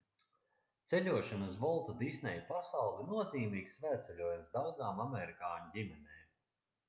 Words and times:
ceļošana 0.91 1.49
uz 1.49 1.59
volta 1.63 1.93
disneja 1.99 2.41
pasauli 2.47 3.03
ir 3.05 3.11
nozīmīgs 3.13 3.77
svētceļojums 3.81 4.49
daudzām 4.57 5.03
amerikāņu 5.05 5.69
ģimenēm 5.77 6.27